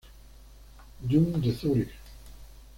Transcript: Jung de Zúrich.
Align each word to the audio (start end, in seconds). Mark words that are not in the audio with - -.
Jung 1.07 1.37
de 1.43 1.51
Zúrich. 1.53 1.93